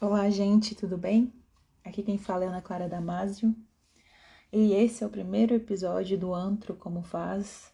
Olá, 0.00 0.30
gente, 0.30 0.76
tudo 0.76 0.96
bem? 0.96 1.32
Aqui 1.84 2.04
quem 2.04 2.18
fala 2.18 2.44
é 2.44 2.46
Ana 2.46 2.62
Clara 2.62 2.88
Damasio. 2.88 3.52
E 4.52 4.72
esse 4.72 5.02
é 5.02 5.06
o 5.08 5.10
primeiro 5.10 5.56
episódio 5.56 6.16
do 6.16 6.32
Antro 6.32 6.76
Como 6.76 7.02
Faz. 7.02 7.72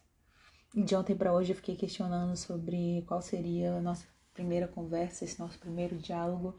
De 0.73 0.95
ontem 0.95 1.15
para 1.15 1.31
hoje 1.31 1.51
eu 1.51 1.55
fiquei 1.55 1.75
questionando 1.75 2.35
sobre 2.35 3.03
qual 3.07 3.21
seria 3.21 3.75
a 3.75 3.79
nossa 3.79 4.07
primeira 4.33 4.67
conversa, 4.67 5.23
esse 5.23 5.39
nosso 5.39 5.59
primeiro 5.59 5.97
diálogo. 5.97 6.55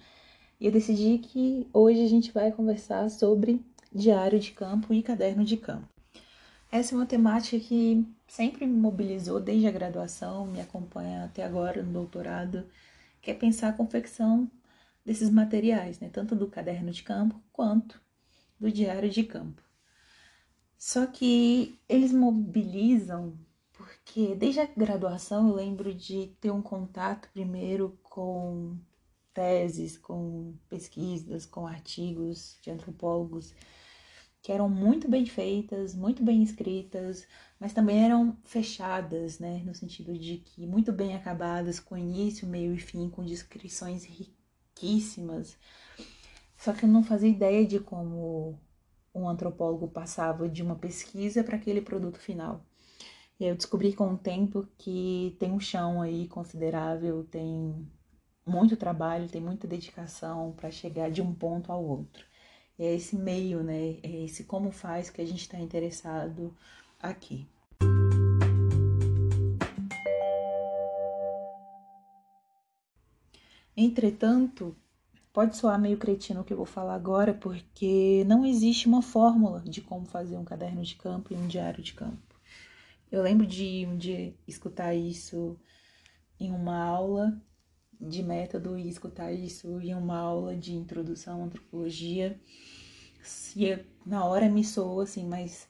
E 0.60 0.66
eu 0.66 0.70
decidi 0.70 1.18
que 1.18 1.68
hoje 1.72 2.00
a 2.04 2.08
gente 2.08 2.30
vai 2.30 2.52
conversar 2.52 3.10
sobre 3.10 3.60
diário 3.92 4.38
de 4.38 4.52
campo 4.52 4.94
e 4.94 5.02
caderno 5.02 5.44
de 5.44 5.56
campo. 5.56 5.88
Essa 6.70 6.94
é 6.94 6.96
uma 6.96 7.06
temática 7.06 7.58
que 7.58 8.06
sempre 8.28 8.64
me 8.68 8.78
mobilizou 8.78 9.40
desde 9.40 9.66
a 9.66 9.72
graduação, 9.72 10.46
me 10.46 10.60
acompanha 10.60 11.24
até 11.24 11.42
agora 11.42 11.82
no 11.82 11.92
doutorado, 11.92 12.64
que 13.20 13.32
é 13.32 13.34
pensar 13.34 13.70
a 13.70 13.72
confecção 13.72 14.48
desses 15.06 15.30
materiais, 15.30 16.00
né? 16.00 16.10
tanto 16.12 16.34
do 16.34 16.48
caderno 16.48 16.90
de 16.90 17.04
campo 17.04 17.40
quanto 17.52 18.00
do 18.58 18.70
diário 18.70 19.08
de 19.08 19.22
campo. 19.22 19.62
Só 20.76 21.06
que 21.06 21.78
eles 21.88 22.12
mobilizam 22.12 23.38
porque 23.72 24.34
desde 24.34 24.60
a 24.60 24.66
graduação 24.66 25.48
eu 25.48 25.54
lembro 25.54 25.94
de 25.94 26.34
ter 26.40 26.50
um 26.50 26.60
contato 26.60 27.28
primeiro 27.32 27.98
com 28.02 28.76
teses, 29.32 29.96
com 29.96 30.54
pesquisas, 30.68 31.46
com 31.46 31.66
artigos 31.66 32.58
de 32.60 32.70
antropólogos 32.70 33.54
que 34.46 34.52
eram 34.52 34.68
muito 34.68 35.08
bem 35.08 35.26
feitas, 35.26 35.92
muito 35.92 36.22
bem 36.22 36.40
escritas, 36.40 37.26
mas 37.58 37.72
também 37.72 38.04
eram 38.04 38.36
fechadas, 38.44 39.40
né, 39.40 39.60
no 39.64 39.74
sentido 39.74 40.16
de 40.16 40.36
que 40.36 40.64
muito 40.68 40.92
bem 40.92 41.16
acabadas, 41.16 41.80
com 41.80 41.98
início, 41.98 42.46
meio 42.46 42.72
e 42.72 42.78
fim, 42.78 43.10
com 43.10 43.24
descrições 43.24 44.04
riquíssimas. 44.76 45.56
Só 46.56 46.72
que 46.72 46.84
eu 46.84 46.88
não 46.88 47.02
fazia 47.02 47.30
ideia 47.30 47.66
de 47.66 47.80
como 47.80 48.58
um 49.14 49.28
antropólogo 49.28 49.88
passava 49.88 50.48
de 50.48 50.62
uma 50.62 50.76
pesquisa 50.76 51.42
para 51.42 51.56
aquele 51.56 51.80
produto 51.80 52.18
final. 52.18 52.60
E 53.40 53.46
eu 53.46 53.54
descobri 53.54 53.92
com 53.94 54.12
o 54.14 54.18
tempo 54.18 54.66
que 54.78 55.36
tem 55.38 55.52
um 55.52 55.60
chão 55.60 56.02
aí 56.02 56.28
considerável, 56.28 57.24
tem 57.24 57.86
muito 58.46 58.76
trabalho, 58.76 59.28
tem 59.28 59.40
muita 59.40 59.66
dedicação 59.66 60.52
para 60.52 60.70
chegar 60.70 61.10
de 61.10 61.20
um 61.20 61.34
ponto 61.34 61.72
ao 61.72 61.84
outro. 61.84 62.24
E 62.78 62.84
é 62.84 62.94
esse 62.94 63.16
meio, 63.16 63.62
né? 63.62 63.98
É 64.02 64.24
esse 64.24 64.44
como 64.44 64.70
faz 64.70 65.10
que 65.10 65.20
a 65.20 65.26
gente 65.26 65.40
está 65.40 65.58
interessado 65.58 66.54
aqui. 67.00 67.46
Entretanto, 73.76 74.74
pode 75.34 75.54
soar 75.54 75.78
meio 75.78 75.98
cretino 75.98 76.40
o 76.40 76.44
que 76.44 76.52
eu 76.52 76.56
vou 76.56 76.64
falar 76.64 76.94
agora, 76.94 77.34
porque 77.34 78.24
não 78.26 78.46
existe 78.46 78.88
uma 78.88 79.02
fórmula 79.02 79.60
de 79.60 79.82
como 79.82 80.06
fazer 80.06 80.36
um 80.38 80.44
caderno 80.44 80.82
de 80.82 80.94
campo 80.96 81.34
e 81.34 81.36
um 81.36 81.46
diário 81.46 81.82
de 81.82 81.92
campo. 81.92 82.40
Eu 83.12 83.22
lembro 83.22 83.46
de 83.46 83.86
um 83.86 83.98
dia 83.98 84.34
escutar 84.48 84.94
isso 84.94 85.58
em 86.40 86.50
uma 86.52 86.82
aula 86.82 87.38
de 88.00 88.22
método 88.22 88.78
e 88.78 88.88
escutar 88.88 89.30
isso 89.30 89.78
em 89.80 89.94
uma 89.94 90.16
aula 90.16 90.56
de 90.56 90.74
introdução 90.74 91.42
à 91.42 91.44
antropologia. 91.44 92.40
E 93.54 93.78
na 94.06 94.24
hora 94.24 94.48
me 94.48 94.64
soou 94.64 95.00
assim, 95.00 95.26
mas 95.26 95.68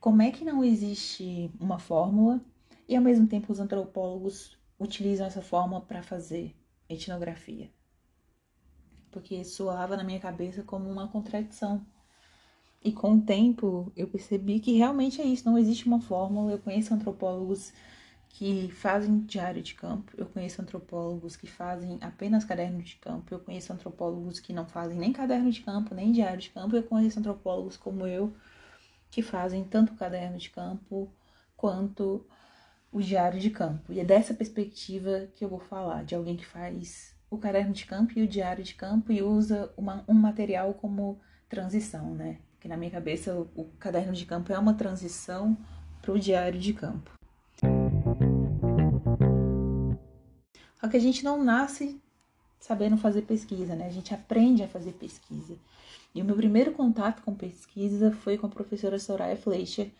como 0.00 0.20
é 0.20 0.32
que 0.32 0.44
não 0.44 0.64
existe 0.64 1.50
uma 1.60 1.78
fórmula 1.78 2.40
e 2.88 2.96
ao 2.96 3.02
mesmo 3.02 3.26
tempo 3.28 3.52
os 3.52 3.60
antropólogos 3.60 4.58
utilizam 4.80 5.26
essa 5.26 5.42
fórmula 5.42 5.80
para 5.80 6.02
fazer 6.02 6.54
etnografia. 6.88 7.70
Porque 9.10 9.44
soava 9.44 9.96
na 9.96 10.04
minha 10.04 10.20
cabeça 10.20 10.62
como 10.62 10.90
uma 10.90 11.08
contradição. 11.08 11.84
E 12.82 12.92
com 12.92 13.14
o 13.14 13.20
tempo 13.20 13.90
eu 13.96 14.06
percebi 14.06 14.60
que 14.60 14.76
realmente 14.76 15.20
é 15.20 15.24
isso, 15.24 15.44
não 15.48 15.58
existe 15.58 15.86
uma 15.86 16.00
fórmula. 16.00 16.52
Eu 16.52 16.58
conheço 16.58 16.94
antropólogos 16.94 17.72
que 18.28 18.70
fazem 18.70 19.20
diário 19.20 19.62
de 19.62 19.74
campo, 19.74 20.12
eu 20.16 20.26
conheço 20.26 20.60
antropólogos 20.60 21.36
que 21.36 21.46
fazem 21.46 21.98
apenas 22.02 22.44
caderno 22.44 22.82
de 22.82 22.96
campo, 22.96 23.32
eu 23.32 23.40
conheço 23.40 23.72
antropólogos 23.72 24.38
que 24.38 24.52
não 24.52 24.66
fazem 24.66 24.98
nem 24.98 25.10
caderno 25.10 25.50
de 25.50 25.62
campo, 25.62 25.94
nem 25.94 26.12
diário 26.12 26.38
de 26.38 26.50
campo, 26.50 26.76
eu 26.76 26.82
conheço 26.82 27.18
antropólogos 27.18 27.78
como 27.78 28.06
eu 28.06 28.34
que 29.10 29.22
fazem 29.22 29.64
tanto 29.64 29.94
caderno 29.94 30.36
de 30.36 30.50
campo 30.50 31.10
quanto 31.56 32.26
o 32.92 33.00
diário 33.00 33.38
de 33.38 33.50
campo. 33.50 33.92
E 33.92 34.00
é 34.00 34.04
dessa 34.04 34.34
perspectiva 34.34 35.28
que 35.34 35.44
eu 35.44 35.48
vou 35.48 35.60
falar, 35.60 36.04
de 36.04 36.14
alguém 36.14 36.36
que 36.36 36.46
faz 36.46 37.14
o 37.30 37.38
caderno 37.38 37.72
de 37.72 37.84
campo 37.84 38.12
e 38.16 38.22
o 38.22 38.28
diário 38.28 38.62
de 38.62 38.74
campo 38.74 39.12
e 39.12 39.22
usa 39.22 39.72
uma, 39.76 40.04
um 40.08 40.14
material 40.14 40.74
como 40.74 41.20
transição, 41.48 42.14
né? 42.14 42.38
Que 42.60 42.68
na 42.68 42.76
minha 42.76 42.90
cabeça 42.90 43.34
o, 43.34 43.50
o 43.54 43.64
caderno 43.78 44.12
de 44.12 44.24
campo 44.24 44.52
é 44.52 44.58
uma 44.58 44.74
transição 44.74 45.56
para 46.00 46.12
o 46.12 46.18
diário 46.18 46.58
de 46.58 46.72
campo. 46.72 47.10
Só 50.80 50.88
que 50.88 50.96
a 50.96 51.00
gente 51.00 51.24
não 51.24 51.42
nasce 51.42 52.00
sabendo 52.60 52.96
fazer 52.96 53.22
pesquisa, 53.22 53.74
né? 53.74 53.86
A 53.86 53.90
gente 53.90 54.14
aprende 54.14 54.62
a 54.62 54.68
fazer 54.68 54.92
pesquisa. 54.92 55.56
E 56.14 56.22
o 56.22 56.24
meu 56.24 56.36
primeiro 56.36 56.72
contato 56.72 57.22
com 57.22 57.34
pesquisa 57.34 58.10
foi 58.10 58.38
com 58.38 58.46
a 58.46 58.50
professora 58.50 58.98
Soraya 58.98 59.36
Fleischer, 59.36 59.90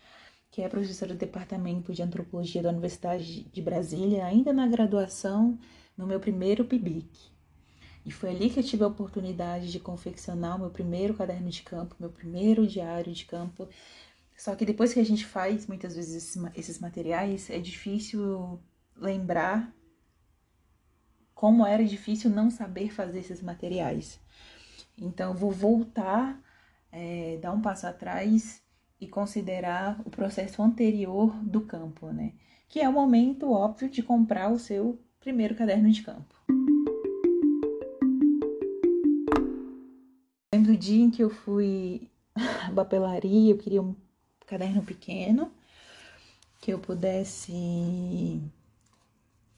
que 0.49 0.61
é 0.61 0.69
professora 0.69 1.13
do 1.13 1.19
Departamento 1.19 1.93
de 1.93 2.01
Antropologia 2.01 2.63
da 2.63 2.69
Universidade 2.69 3.43
de 3.43 3.61
Brasília, 3.61 4.25
ainda 4.25 4.53
na 4.53 4.67
graduação, 4.67 5.57
no 5.95 6.07
meu 6.07 6.19
primeiro 6.19 6.65
PIBIC. 6.65 7.09
E 8.05 8.11
foi 8.11 8.29
ali 8.29 8.49
que 8.49 8.59
eu 8.59 8.63
tive 8.63 8.83
a 8.83 8.87
oportunidade 8.87 9.71
de 9.71 9.79
confeccionar 9.79 10.55
o 10.55 10.59
meu 10.59 10.69
primeiro 10.69 11.13
caderno 11.13 11.49
de 11.49 11.61
campo, 11.61 11.95
meu 11.99 12.09
primeiro 12.09 12.65
diário 12.65 13.11
de 13.11 13.25
campo. 13.25 13.67
Só 14.37 14.55
que 14.55 14.65
depois 14.65 14.93
que 14.93 14.99
a 14.99 15.05
gente 15.05 15.25
faz 15.25 15.67
muitas 15.67 15.95
vezes 15.95 16.37
esses 16.55 16.79
materiais, 16.79 17.49
é 17.49 17.59
difícil 17.59 18.61
lembrar 18.95 19.75
como 21.33 21.65
era 21.65 21.83
difícil 21.83 22.29
não 22.29 22.49
saber 22.49 22.91
fazer 22.91 23.19
esses 23.19 23.41
materiais. 23.41 24.19
Então, 24.97 25.31
eu 25.31 25.37
vou 25.37 25.51
voltar, 25.51 26.41
é, 26.91 27.37
dar 27.41 27.51
um 27.51 27.61
passo 27.61 27.85
atrás 27.85 28.63
e 28.99 29.07
considerar 29.07 30.01
o 30.05 30.09
processo 30.09 30.61
anterior 30.61 31.31
do 31.43 31.61
campo, 31.61 32.07
né? 32.11 32.33
Que 32.67 32.79
é 32.79 32.89
o 32.89 32.93
momento 32.93 33.51
óbvio 33.51 33.89
de 33.89 34.01
comprar 34.01 34.51
o 34.51 34.59
seu 34.59 34.99
primeiro 35.19 35.55
caderno 35.55 35.89
de 35.91 36.01
campo. 36.01 36.35
Lembro 40.53 40.71
do 40.71 40.77
dia 40.77 41.03
em 41.03 41.11
que 41.11 41.23
eu 41.23 41.29
fui 41.29 42.09
à 42.35 42.71
papelaria, 42.71 43.51
eu 43.51 43.57
queria 43.57 43.81
um 43.81 43.95
caderno 44.45 44.81
pequeno 44.81 45.51
que 46.59 46.71
eu 46.73 46.79
pudesse 46.79 48.41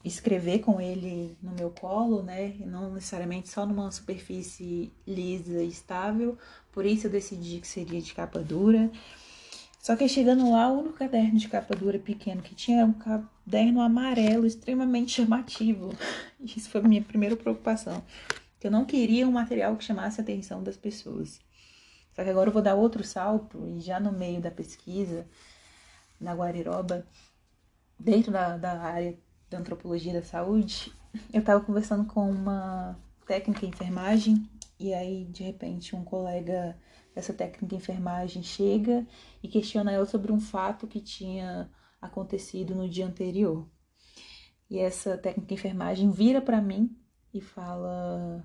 escrever 0.04 0.60
com 0.60 0.80
ele 0.80 1.36
no 1.42 1.52
meu 1.52 1.70
colo, 1.70 2.22
né? 2.22 2.54
Não 2.60 2.94
necessariamente 2.94 3.48
só 3.48 3.66
numa 3.66 3.90
superfície 3.90 4.92
lisa 5.06 5.62
e 5.62 5.68
estável. 5.68 6.38
Por 6.72 6.86
isso 6.86 7.06
eu 7.06 7.10
decidi 7.10 7.60
que 7.60 7.66
seria 7.66 8.00
de 8.00 8.14
capa 8.14 8.40
dura. 8.40 8.90
Só 9.80 9.96
que 9.96 10.06
chegando 10.06 10.50
lá, 10.50 10.70
o 10.70 10.80
único 10.80 10.98
caderno 10.98 11.38
de 11.38 11.48
capa 11.48 11.74
dura 11.74 11.98
pequeno 11.98 12.42
que 12.42 12.54
tinha 12.54 12.78
era 12.78 12.86
um 12.86 12.92
caderno 12.92 13.80
amarelo 13.80 14.46
extremamente 14.46 15.12
chamativo. 15.22 15.94
Isso 16.38 16.68
foi 16.68 16.82
a 16.82 16.88
minha 16.88 17.02
primeira 17.02 17.34
preocupação. 17.34 18.02
Eu 18.62 18.70
não 18.70 18.84
queria 18.84 19.26
um 19.26 19.32
material 19.32 19.74
que 19.76 19.84
chamasse 19.84 20.20
a 20.20 20.22
atenção 20.22 20.62
das 20.62 20.76
pessoas. 20.76 21.40
Só 22.14 22.22
que 22.22 22.28
agora 22.28 22.50
eu 22.50 22.52
vou 22.52 22.60
dar 22.60 22.74
outro 22.74 23.02
salto 23.02 23.58
e 23.74 23.80
já 23.80 23.98
no 23.98 24.12
meio 24.12 24.38
da 24.38 24.50
pesquisa, 24.50 25.26
na 26.20 26.34
Guariroba, 26.34 27.06
dentro 27.98 28.30
da, 28.30 28.58
da 28.58 28.78
área 28.78 29.16
da 29.48 29.58
antropologia 29.58 30.12
da 30.12 30.22
saúde, 30.22 30.92
eu 31.32 31.40
estava 31.40 31.64
conversando 31.64 32.04
com 32.04 32.30
uma 32.30 32.98
técnica 33.26 33.64
em 33.64 33.70
enfermagem 33.70 34.46
e 34.78 34.92
aí 34.92 35.24
de 35.24 35.42
repente 35.42 35.96
um 35.96 36.04
colega 36.04 36.76
essa 37.14 37.32
técnica 37.32 37.66
de 37.66 37.76
enfermagem 37.76 38.42
chega 38.42 39.06
e 39.42 39.48
questiona 39.48 39.92
ela 39.92 40.06
sobre 40.06 40.32
um 40.32 40.40
fato 40.40 40.86
que 40.86 41.00
tinha 41.00 41.70
acontecido 42.00 42.74
no 42.74 42.88
dia 42.88 43.06
anterior. 43.06 43.68
E 44.68 44.78
essa 44.78 45.18
técnica 45.18 45.48
de 45.48 45.54
enfermagem 45.54 46.10
vira 46.10 46.40
para 46.40 46.60
mim 46.60 46.96
e 47.34 47.40
fala 47.40 48.42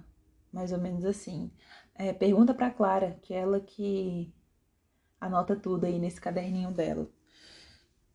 mais 0.51 0.71
ou 0.71 0.79
menos 0.79 1.05
assim: 1.05 1.51
é, 1.93 2.11
pergunta 2.13 2.53
para 2.53 2.71
Clara, 2.71 3.19
que 3.21 3.33
é 3.33 3.37
ela 3.37 3.59
que 3.59 4.33
anota 5.19 5.55
tudo 5.55 5.85
aí 5.85 5.99
nesse 5.99 6.19
caderninho 6.19 6.71
dela. 6.71 7.09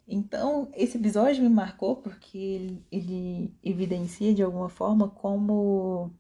Então, 0.07 0.69
esse 0.75 0.99
episódio 0.99 1.43
me 1.43 1.49
marcou 1.49 1.97
porque 1.97 2.37
ele, 2.37 2.87
ele 2.91 3.55
evidencia 3.63 4.35
de 4.35 4.43
alguma 4.43 4.69
forma 4.69 5.09
como 5.09 6.11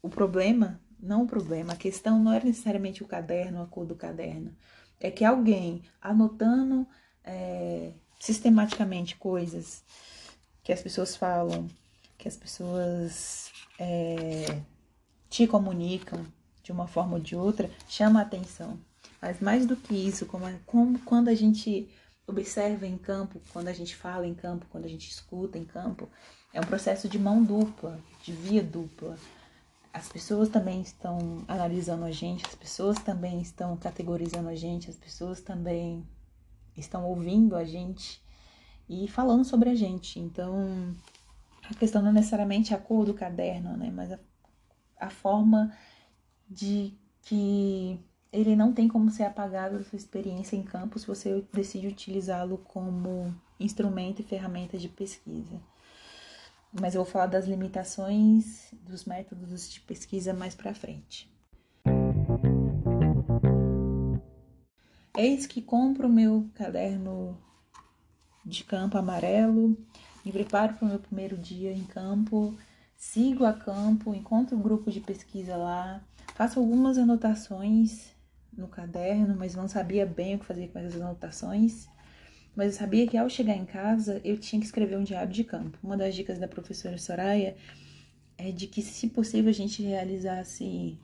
o 0.00 0.08
problema 0.08 0.80
não 1.02 1.22
o 1.22 1.26
problema, 1.26 1.72
a 1.72 1.76
questão 1.76 2.22
não 2.22 2.32
era 2.32 2.44
necessariamente 2.44 3.02
o 3.02 3.06
caderno, 3.06 3.62
a 3.62 3.66
cor 3.66 3.86
do 3.86 3.94
caderno. 3.94 4.54
É 4.98 5.10
que 5.10 5.24
alguém 5.24 5.82
anotando 6.00 6.86
é, 7.24 7.92
sistematicamente 8.18 9.16
coisas 9.16 9.82
que 10.62 10.72
as 10.72 10.82
pessoas 10.82 11.16
falam, 11.16 11.68
que 12.18 12.28
as 12.28 12.36
pessoas 12.36 13.50
é, 13.78 14.60
te 15.28 15.46
comunicam, 15.46 16.24
de 16.62 16.70
uma 16.70 16.86
forma 16.86 17.14
ou 17.14 17.20
de 17.20 17.34
outra, 17.34 17.70
chama 17.88 18.20
a 18.20 18.22
atenção. 18.22 18.78
Mas 19.20 19.40
mais 19.40 19.66
do 19.66 19.76
que 19.76 19.94
isso, 19.94 20.26
como, 20.26 20.46
como 20.66 20.98
quando 21.00 21.28
a 21.28 21.34
gente 21.34 21.88
observa 22.26 22.86
em 22.86 22.96
campo, 22.96 23.40
quando 23.52 23.68
a 23.68 23.72
gente 23.72 23.96
fala 23.96 24.26
em 24.26 24.34
campo, 24.34 24.66
quando 24.70 24.84
a 24.84 24.88
gente 24.88 25.10
escuta 25.10 25.58
em 25.58 25.64
campo, 25.64 26.08
é 26.52 26.60
um 26.60 26.64
processo 26.64 27.08
de 27.08 27.18
mão 27.18 27.42
dupla, 27.42 27.98
de 28.22 28.32
via 28.32 28.62
dupla. 28.62 29.16
As 29.92 30.08
pessoas 30.08 30.48
também 30.48 30.80
estão 30.80 31.44
analisando 31.48 32.04
a 32.04 32.12
gente, 32.12 32.46
as 32.46 32.54
pessoas 32.54 32.98
também 32.98 33.40
estão 33.40 33.76
categorizando 33.76 34.48
a 34.48 34.54
gente, 34.54 34.88
as 34.88 34.96
pessoas 34.96 35.40
também 35.40 36.06
estão 36.76 37.04
ouvindo 37.04 37.56
a 37.56 37.64
gente 37.64 38.22
e 38.88 39.08
falando 39.08 39.44
sobre 39.44 39.70
a 39.70 39.74
gente. 39.74 40.20
Então, 40.20 40.94
a 41.68 41.74
questão 41.74 42.02
não 42.02 42.10
é 42.10 42.12
necessariamente 42.12 42.74
a 42.74 42.78
cor 42.78 43.04
do 43.04 43.14
caderno, 43.14 43.76
né? 43.76 43.90
Mas 43.90 44.12
a, 44.12 44.18
a 44.98 45.10
forma 45.10 45.72
de 46.48 46.94
que 47.22 48.00
ele 48.32 48.54
não 48.54 48.72
tem 48.72 48.88
como 48.88 49.10
ser 49.10 49.24
apagado 49.24 49.78
da 49.78 49.84
sua 49.84 49.96
experiência 49.96 50.56
em 50.56 50.62
campo 50.62 50.98
se 50.98 51.06
você 51.06 51.44
decide 51.52 51.88
utilizá-lo 51.88 52.58
como 52.58 53.34
instrumento 53.58 54.20
e 54.20 54.24
ferramenta 54.24 54.78
de 54.78 54.88
pesquisa. 54.88 55.60
Mas 56.72 56.94
eu 56.94 57.02
vou 57.02 57.10
falar 57.10 57.26
das 57.26 57.46
limitações 57.46 58.72
dos 58.82 59.04
métodos 59.04 59.68
de 59.70 59.80
pesquisa 59.80 60.32
mais 60.32 60.54
para 60.54 60.74
frente. 60.74 61.30
Eis 65.16 65.46
que 65.46 65.60
compro 65.60 66.06
o 66.06 66.12
meu 66.12 66.48
caderno 66.54 67.36
de 68.44 68.64
campo 68.64 68.96
amarelo, 68.96 69.76
me 70.24 70.32
preparo 70.32 70.74
para 70.74 70.86
o 70.86 70.88
meu 70.88 70.98
primeiro 70.98 71.36
dia 71.36 71.72
em 71.72 71.84
campo, 71.84 72.56
sigo 72.96 73.44
a 73.44 73.52
campo, 73.52 74.14
encontro 74.14 74.56
um 74.56 74.62
grupo 74.62 74.90
de 74.90 75.00
pesquisa 75.00 75.56
lá, 75.56 76.00
faço 76.34 76.60
algumas 76.60 76.96
anotações 76.96 78.12
no 78.56 78.68
caderno, 78.68 79.34
mas 79.36 79.54
não 79.54 79.68
sabia 79.68 80.06
bem 80.06 80.36
o 80.36 80.38
que 80.38 80.46
fazer 80.46 80.68
com 80.68 80.78
essas 80.78 81.00
anotações. 81.00 81.88
Mas 82.60 82.74
eu 82.74 82.78
sabia 82.78 83.06
que 83.06 83.16
ao 83.16 83.26
chegar 83.26 83.56
em 83.56 83.64
casa 83.64 84.20
eu 84.22 84.36
tinha 84.36 84.60
que 84.60 84.66
escrever 84.66 84.98
um 84.98 85.02
diário 85.02 85.32
de 85.32 85.42
campo. 85.42 85.78
Uma 85.82 85.96
das 85.96 86.14
dicas 86.14 86.38
da 86.38 86.46
professora 86.46 86.98
Soraya 86.98 87.56
é 88.36 88.52
de 88.52 88.66
que, 88.66 88.82
se 88.82 89.08
possível, 89.08 89.48
a 89.48 89.54
gente 89.54 89.82
realizasse 89.82 90.98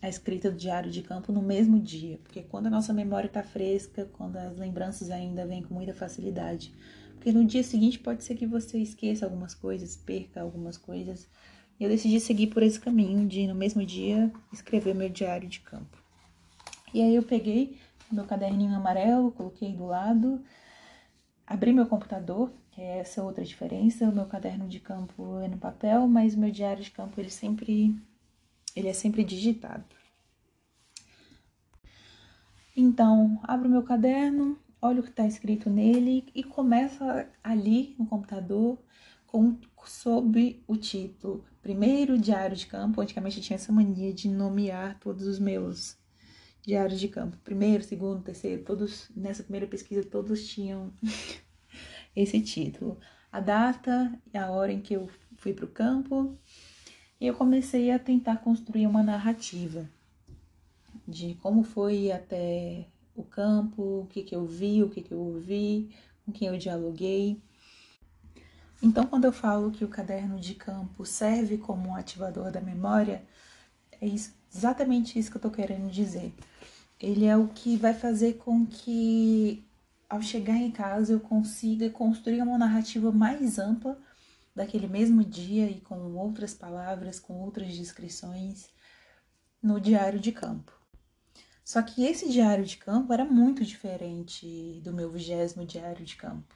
a 0.00 0.08
escrita 0.08 0.50
do 0.50 0.56
diário 0.56 0.90
de 0.90 1.02
campo 1.02 1.30
no 1.30 1.42
mesmo 1.42 1.78
dia, 1.78 2.18
porque 2.22 2.42
quando 2.42 2.68
a 2.68 2.70
nossa 2.70 2.90
memória 2.94 3.26
está 3.26 3.42
fresca, 3.42 4.08
quando 4.14 4.38
as 4.38 4.56
lembranças 4.56 5.10
ainda 5.10 5.44
vêm 5.44 5.62
com 5.62 5.74
muita 5.74 5.92
facilidade, 5.92 6.72
porque 7.16 7.32
no 7.32 7.44
dia 7.44 7.62
seguinte 7.62 7.98
pode 7.98 8.24
ser 8.24 8.34
que 8.34 8.46
você 8.46 8.78
esqueça 8.78 9.26
algumas 9.26 9.54
coisas, 9.54 9.94
perca 9.94 10.40
algumas 10.40 10.78
coisas. 10.78 11.28
Eu 11.78 11.90
decidi 11.90 12.18
seguir 12.18 12.46
por 12.46 12.62
esse 12.62 12.80
caminho 12.80 13.28
de 13.28 13.46
no 13.46 13.54
mesmo 13.54 13.84
dia 13.84 14.32
escrever 14.50 14.94
meu 14.94 15.10
diário 15.10 15.46
de 15.46 15.60
campo. 15.60 16.02
E 16.94 17.02
aí 17.02 17.14
eu 17.14 17.22
peguei 17.22 17.76
meu 18.10 18.24
caderninho 18.24 18.74
amarelo, 18.74 19.32
coloquei 19.32 19.72
do 19.72 19.86
lado, 19.86 20.42
abri 21.52 21.70
meu 21.70 21.84
computador, 21.86 22.50
é 22.76 23.00
essa 23.00 23.22
outra 23.22 23.44
diferença. 23.44 24.08
O 24.08 24.12
meu 24.12 24.24
caderno 24.24 24.66
de 24.66 24.80
campo 24.80 25.38
é 25.40 25.48
no 25.48 25.58
papel, 25.58 26.08
mas 26.08 26.34
o 26.34 26.40
meu 26.40 26.50
diário 26.50 26.82
de 26.82 26.90
campo 26.90 27.20
ele 27.20 27.28
sempre 27.28 27.94
ele 28.74 28.88
é 28.88 28.92
sempre 28.94 29.22
digitado. 29.22 29.84
Então, 32.74 33.38
abro 33.42 33.68
meu 33.68 33.82
caderno, 33.82 34.58
olho 34.80 35.00
o 35.00 35.02
que 35.02 35.10
está 35.10 35.26
escrito 35.26 35.68
nele 35.68 36.24
e 36.34 36.42
começa 36.42 37.28
ali 37.44 37.94
no 37.98 38.06
computador 38.06 38.78
com, 39.26 39.58
sob 39.84 40.62
o 40.66 40.74
título 40.74 41.44
Primeiro 41.60 42.16
Diário 42.16 42.56
de 42.56 42.66
Campo. 42.66 43.02
Antigamente 43.02 43.36
eu 43.36 43.42
tinha 43.42 43.56
essa 43.56 43.70
mania 43.70 44.10
de 44.14 44.26
nomear 44.26 44.98
todos 45.00 45.26
os 45.26 45.38
meus 45.38 45.98
diários 46.62 46.98
de 46.98 47.08
campo. 47.08 47.36
Primeiro, 47.44 47.84
segundo, 47.84 48.22
terceiro, 48.22 48.62
todos, 48.64 49.10
nessa 49.14 49.42
primeira 49.42 49.66
pesquisa, 49.66 50.02
todos 50.02 50.46
tinham 50.48 50.90
esse 52.14 52.40
título. 52.40 52.98
A 53.30 53.40
data 53.40 54.12
e 54.32 54.36
a 54.36 54.50
hora 54.50 54.72
em 54.72 54.80
que 54.80 54.94
eu 54.94 55.08
fui 55.36 55.52
para 55.52 55.64
o 55.64 55.68
campo. 55.68 56.38
E 57.20 57.26
eu 57.26 57.34
comecei 57.34 57.90
a 57.90 57.98
tentar 57.98 58.38
construir 58.38 58.86
uma 58.86 59.02
narrativa 59.02 59.88
de 61.06 61.34
como 61.36 61.62
foi 61.62 62.10
até 62.10 62.86
o 63.14 63.22
campo, 63.22 64.00
o 64.00 64.06
que, 64.06 64.22
que 64.22 64.34
eu 64.34 64.46
vi, 64.46 64.82
o 64.82 64.88
que, 64.88 65.02
que 65.02 65.12
eu 65.12 65.18
ouvi, 65.18 65.90
com 66.24 66.32
quem 66.32 66.48
eu 66.48 66.58
dialoguei. 66.58 67.40
Então, 68.82 69.06
quando 69.06 69.24
eu 69.24 69.32
falo 69.32 69.70
que 69.70 69.84
o 69.84 69.88
caderno 69.88 70.40
de 70.40 70.54
campo 70.54 71.04
serve 71.04 71.58
como 71.58 71.90
um 71.90 71.94
ativador 71.94 72.50
da 72.50 72.60
memória, 72.60 73.24
é 74.00 74.06
isso, 74.06 74.34
exatamente 74.52 75.18
isso 75.18 75.30
que 75.30 75.36
eu 75.36 75.38
estou 75.38 75.50
querendo 75.50 75.90
dizer 75.90 76.32
ele 77.02 77.26
é 77.26 77.36
o 77.36 77.48
que 77.48 77.76
vai 77.76 77.92
fazer 77.92 78.34
com 78.34 78.64
que 78.64 79.66
ao 80.12 80.20
chegar 80.20 80.58
em 80.58 80.70
casa 80.70 81.14
eu 81.14 81.20
consiga 81.20 81.88
construir 81.88 82.42
uma 82.42 82.58
narrativa 82.58 83.10
mais 83.10 83.58
ampla 83.58 83.98
daquele 84.54 84.86
mesmo 84.86 85.24
dia 85.24 85.70
e 85.70 85.80
com 85.80 86.14
outras 86.16 86.52
palavras, 86.52 87.18
com 87.18 87.40
outras 87.40 87.74
descrições 87.74 88.68
no 89.62 89.80
diário 89.80 90.20
de 90.20 90.30
campo. 90.30 90.70
Só 91.64 91.80
que 91.80 92.04
esse 92.04 92.30
diário 92.30 92.62
de 92.62 92.76
campo 92.76 93.10
era 93.10 93.24
muito 93.24 93.64
diferente 93.64 94.82
do 94.84 94.92
meu 94.92 95.10
vigésimo 95.10 95.64
diário 95.64 96.04
de 96.04 96.14
campo. 96.14 96.54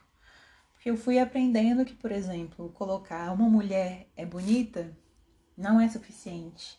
Porque 0.75 0.91
eu 0.91 0.97
fui 0.99 1.19
aprendendo 1.19 1.87
que, 1.87 1.95
por 1.95 2.13
exemplo, 2.13 2.69
colocar 2.73 3.33
uma 3.33 3.49
mulher 3.49 4.07
é 4.15 4.27
bonita 4.27 4.95
não 5.57 5.81
é 5.81 5.89
suficiente 5.89 6.79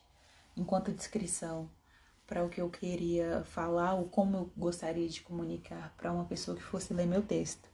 enquanto 0.55 0.93
descrição 0.93 1.71
para 2.27 2.43
o 2.43 2.49
que 2.49 2.61
eu 2.61 2.69
queria 2.69 3.43
falar 3.45 3.93
ou 3.95 4.05
como 4.09 4.37
eu 4.37 4.51
gostaria 4.57 5.07
de 5.07 5.21
comunicar 5.21 5.93
para 5.97 6.11
uma 6.11 6.25
pessoa 6.25 6.57
que 6.57 6.63
fosse 6.63 6.93
ler 6.93 7.07
meu 7.07 7.21
texto. 7.21 7.67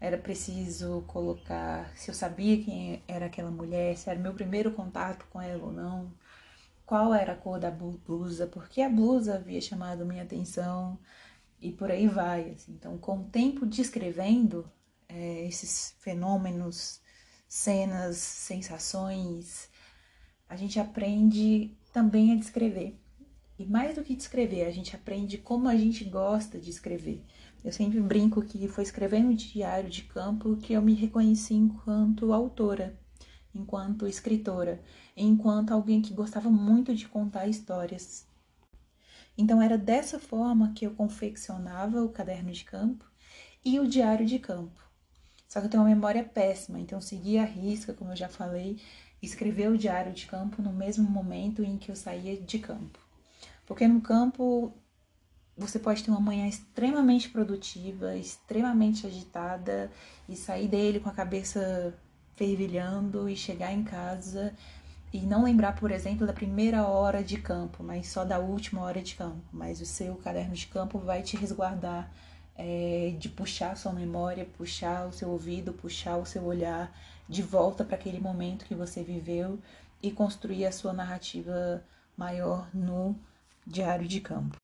Era 0.00 0.18
preciso 0.18 1.02
colocar 1.08 1.90
se 1.96 2.10
eu 2.10 2.14
sabia 2.14 2.62
quem 2.62 3.02
era 3.08 3.26
aquela 3.26 3.50
mulher, 3.50 3.96
se 3.96 4.08
era 4.08 4.20
meu 4.20 4.34
primeiro 4.34 4.70
contato 4.72 5.26
com 5.30 5.40
ela 5.40 5.64
ou 5.64 5.72
não, 5.72 6.12
qual 6.86 7.12
era 7.14 7.32
a 7.32 7.36
cor 7.36 7.58
da 7.58 7.70
blusa, 7.70 8.46
porque 8.46 8.80
a 8.82 8.88
blusa 8.88 9.34
havia 9.36 9.60
chamado 9.60 10.06
minha 10.06 10.22
atenção 10.22 10.98
e 11.60 11.72
por 11.72 11.90
aí 11.90 12.06
vai. 12.06 12.50
Assim. 12.52 12.72
Então, 12.72 12.96
com 12.98 13.18
o 13.20 13.24
tempo 13.24 13.66
descrevendo 13.66 14.70
é, 15.08 15.46
esses 15.46 15.94
fenômenos, 15.98 17.00
cenas, 17.48 18.18
sensações, 18.18 19.68
a 20.48 20.56
gente 20.56 20.78
aprende 20.78 21.76
também 21.92 22.32
a 22.32 22.36
descrever. 22.36 22.98
E 23.58 23.66
mais 23.66 23.96
do 23.96 24.04
que 24.04 24.14
descrever, 24.14 24.66
a 24.66 24.70
gente 24.70 24.94
aprende 24.94 25.36
como 25.36 25.68
a 25.68 25.74
gente 25.74 26.04
gosta 26.04 26.60
de 26.60 26.70
escrever. 26.70 27.24
Eu 27.64 27.72
sempre 27.72 28.00
brinco 28.00 28.40
que 28.40 28.68
foi 28.68 28.84
escrevendo 28.84 29.34
diário 29.34 29.90
de 29.90 30.02
campo 30.04 30.56
que 30.58 30.74
eu 30.74 30.80
me 30.80 30.94
reconheci 30.94 31.54
enquanto 31.54 32.32
autora, 32.32 32.96
enquanto 33.52 34.06
escritora, 34.06 34.80
enquanto 35.16 35.72
alguém 35.72 36.00
que 36.00 36.14
gostava 36.14 36.48
muito 36.48 36.94
de 36.94 37.08
contar 37.08 37.48
histórias. 37.48 38.24
Então 39.36 39.60
era 39.60 39.76
dessa 39.76 40.20
forma 40.20 40.72
que 40.72 40.86
eu 40.86 40.92
confeccionava 40.92 42.00
o 42.04 42.10
caderno 42.10 42.52
de 42.52 42.64
campo 42.64 43.04
e 43.64 43.80
o 43.80 43.88
diário 43.88 44.24
de 44.24 44.38
campo. 44.38 44.80
Só 45.48 45.58
que 45.58 45.66
eu 45.66 45.70
tenho 45.70 45.82
uma 45.82 45.88
memória 45.88 46.22
péssima, 46.22 46.78
então 46.78 47.00
segui 47.00 47.38
a 47.38 47.44
risca, 47.44 47.92
como 47.92 48.12
eu 48.12 48.16
já 48.16 48.28
falei, 48.28 48.80
escrever 49.20 49.68
o 49.68 49.78
diário 49.78 50.12
de 50.12 50.26
campo 50.26 50.62
no 50.62 50.72
mesmo 50.72 51.10
momento 51.10 51.64
em 51.64 51.76
que 51.76 51.90
eu 51.90 51.96
saía 51.96 52.36
de 52.36 52.58
campo. 52.60 53.07
Porque 53.68 53.86
no 53.86 54.00
campo 54.00 54.72
você 55.54 55.78
pode 55.78 56.02
ter 56.02 56.10
uma 56.10 56.18
manhã 56.18 56.48
extremamente 56.48 57.28
produtiva, 57.28 58.16
extremamente 58.16 59.06
agitada 59.06 59.90
e 60.26 60.34
sair 60.34 60.68
dele 60.68 61.00
com 61.00 61.10
a 61.10 61.12
cabeça 61.12 61.94
fervilhando 62.34 63.28
e 63.28 63.36
chegar 63.36 63.70
em 63.70 63.84
casa 63.84 64.54
e 65.12 65.20
não 65.20 65.44
lembrar, 65.44 65.74
por 65.76 65.90
exemplo, 65.90 66.26
da 66.26 66.32
primeira 66.32 66.86
hora 66.86 67.22
de 67.22 67.36
campo, 67.38 67.82
mas 67.82 68.08
só 68.08 68.24
da 68.24 68.38
última 68.38 68.80
hora 68.80 69.02
de 69.02 69.14
campo. 69.14 69.44
Mas 69.52 69.82
o 69.82 69.86
seu 69.86 70.14
caderno 70.16 70.54
de 70.54 70.66
campo 70.66 70.98
vai 70.98 71.22
te 71.22 71.36
resguardar 71.36 72.10
é, 72.56 73.14
de 73.18 73.28
puxar 73.28 73.72
a 73.72 73.76
sua 73.76 73.92
memória, 73.92 74.46
puxar 74.56 75.06
o 75.06 75.12
seu 75.12 75.28
ouvido, 75.28 75.74
puxar 75.74 76.16
o 76.16 76.24
seu 76.24 76.42
olhar 76.44 76.90
de 77.28 77.42
volta 77.42 77.84
para 77.84 77.96
aquele 77.96 78.18
momento 78.18 78.64
que 78.64 78.74
você 78.74 79.02
viveu 79.02 79.58
e 80.02 80.10
construir 80.10 80.64
a 80.64 80.72
sua 80.72 80.94
narrativa 80.94 81.84
maior 82.16 82.66
no 82.72 83.14
Diário 83.68 84.08
de 84.08 84.18
Campo. 84.18 84.56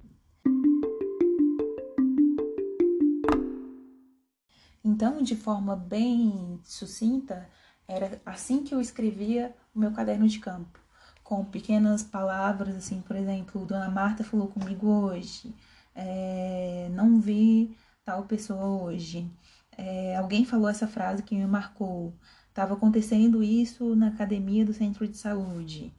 Então, 4.82 5.23
de 5.23 5.37
forma 5.37 5.76
bem 5.76 6.58
sucinta, 6.64 7.46
era 7.87 8.18
assim 8.25 8.64
que 8.64 8.75
eu 8.75 8.80
escrevia 8.80 9.54
o 9.75 9.78
meu 9.78 9.92
caderno 9.92 10.26
de 10.26 10.38
campo, 10.38 10.80
com 11.23 11.44
pequenas 11.44 12.02
palavras, 12.02 12.75
assim, 12.75 13.02
por 13.02 13.14
exemplo, 13.14 13.66
Dona 13.66 13.90
Marta 13.90 14.25
falou 14.25 14.49
comigo 14.49 14.88
hoje, 14.88 15.54
é, 15.94 16.88
não 16.92 17.20
vi 17.20 17.76
tal 18.06 18.25
pessoa 18.25 18.82
hoje, 18.84 19.30
é, 19.76 20.16
alguém 20.16 20.46
falou 20.46 20.68
essa 20.68 20.88
frase 20.88 21.23
que 21.23 21.34
me 21.34 21.46
marcou, 21.46 22.14
estava 22.49 22.73
acontecendo 22.73 23.42
isso 23.42 23.94
na 23.94 24.08
academia 24.08 24.64
do 24.64 24.73
centro 24.73 25.06
de 25.06 25.18
saúde. 25.18 25.92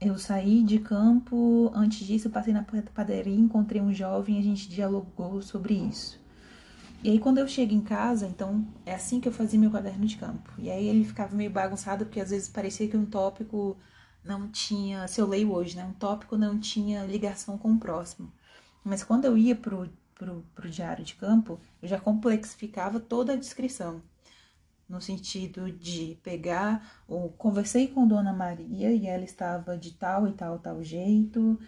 Eu 0.00 0.18
saí 0.18 0.62
de 0.62 0.78
campo, 0.78 1.70
antes 1.74 2.06
disso 2.06 2.28
passei 2.30 2.52
na 2.52 2.64
padaria, 2.94 3.34
encontrei 3.34 3.80
um 3.80 3.92
jovem 3.92 4.38
a 4.38 4.42
gente 4.42 4.68
dialogou 4.68 5.40
sobre 5.40 5.74
isso. 5.74 6.20
E 7.02 7.10
aí 7.10 7.18
quando 7.18 7.38
eu 7.38 7.48
chego 7.48 7.72
em 7.72 7.80
casa, 7.80 8.26
então 8.26 8.66
é 8.84 8.94
assim 8.94 9.20
que 9.20 9.28
eu 9.28 9.32
fazia 9.32 9.58
meu 9.58 9.70
caderno 9.70 10.04
de 10.06 10.16
campo. 10.16 10.52
E 10.58 10.70
aí 10.70 10.86
ele 10.86 11.04
ficava 11.04 11.34
meio 11.34 11.50
bagunçado 11.50 12.04
porque 12.04 12.20
às 12.20 12.30
vezes 12.30 12.48
parecia 12.48 12.88
que 12.88 12.96
um 12.96 13.06
tópico 13.06 13.76
não 14.24 14.48
tinha, 14.48 15.06
se 15.08 15.20
eu 15.20 15.26
leio 15.26 15.52
hoje, 15.52 15.76
né, 15.76 15.84
um 15.84 15.92
tópico 15.92 16.36
não 16.36 16.58
tinha 16.58 17.04
ligação 17.04 17.56
com 17.56 17.72
o 17.72 17.78
próximo. 17.78 18.30
Mas 18.84 19.02
quando 19.02 19.24
eu 19.24 19.38
ia 19.38 19.54
pro, 19.56 19.88
pro, 20.14 20.44
pro 20.54 20.70
diário 20.70 21.04
de 21.04 21.14
campo, 21.14 21.60
eu 21.82 21.88
já 21.88 21.98
complexificava 21.98 23.00
toda 23.00 23.32
a 23.32 23.36
descrição 23.36 24.02
no 24.88 25.00
sentido 25.00 25.70
de 25.70 26.18
pegar 26.22 27.02
ou 27.08 27.30
conversei 27.30 27.88
com 27.88 28.06
Dona 28.06 28.32
Maria 28.32 28.92
e 28.92 29.06
ela 29.06 29.24
estava 29.24 29.76
de 29.76 29.92
tal 29.92 30.28
e 30.28 30.32
tal 30.32 30.58
tal 30.58 30.82
jeito 30.82 31.58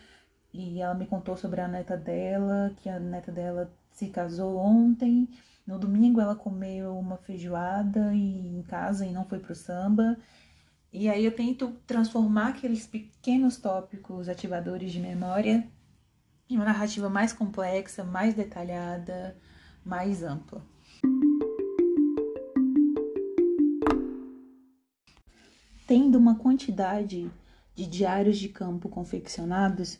e 0.53 0.81
ela 0.81 0.95
me 0.95 1.07
contou 1.07 1.37
sobre 1.37 1.61
a 1.61 1.69
neta 1.69 1.97
dela, 1.97 2.73
que 2.77 2.89
a 2.89 2.99
neta 2.99 3.31
dela 3.31 3.73
se 3.91 4.09
casou 4.09 4.57
ontem. 4.57 5.29
No 5.67 5.79
domingo 5.79 6.21
ela 6.21 6.35
comeu 6.35 6.97
uma 6.97 7.19
feijoada 7.19 8.15
e 8.15 8.59
em 8.59 8.63
casa 8.63 9.05
e 9.05 9.13
não 9.13 9.25
foi 9.25 9.39
pro 9.39 9.55
samba. 9.55 10.17
E 10.93 11.09
aí 11.09 11.25
eu 11.25 11.35
tento 11.35 11.73
transformar 11.87 12.49
aqueles 12.49 12.87
pequenos 12.87 13.59
tópicos 13.59 14.29
ativadores 14.29 14.91
de 14.91 15.01
memória 15.01 15.69
em 16.49 16.57
uma 16.57 16.65
narrativa 16.65 17.11
mais 17.11 17.33
complexa, 17.33 18.03
mais 18.03 18.35
detalhada, 18.35 19.37
mais 19.85 20.23
ampla. 20.23 20.63
Tendo 25.89 26.19
uma 26.19 26.35
quantidade 26.35 27.31
de 27.75 27.87
diários 27.87 28.39
de 28.39 28.51
campo 28.51 28.91
confeccionados, 28.91 29.99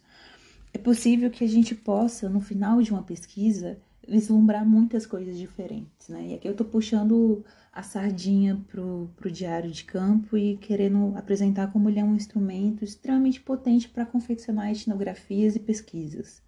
é 0.73 0.77
possível 0.77 1.31
que 1.31 1.43
a 1.43 1.49
gente 1.49 1.75
possa, 1.75 2.29
no 2.29 2.43
final 2.43 2.83
de 2.83 2.93
uma 2.93 3.03
pesquisa, 3.03 3.79
vislumbrar 4.07 4.69
muitas 4.69 5.07
coisas 5.07 5.39
diferentes, 5.39 6.09
né? 6.09 6.29
E 6.29 6.35
aqui 6.35 6.47
eu 6.47 6.55
tô 6.55 6.65
puxando 6.65 7.43
a 7.73 7.83
sardinha 7.83 8.63
pro, 8.69 9.11
pro 9.17 9.31
diário 9.31 9.71
de 9.71 9.85
campo 9.85 10.37
e 10.37 10.59
querendo 10.59 11.17
apresentar 11.17 11.73
como 11.73 11.89
ele 11.89 12.01
é 12.01 12.05
um 12.05 12.15
instrumento 12.15 12.85
extremamente 12.85 13.41
potente 13.41 13.89
para 13.89 14.05
confeccionar 14.05 14.71
etnografias 14.71 15.57
e 15.57 15.61
pesquisas. 15.61 16.43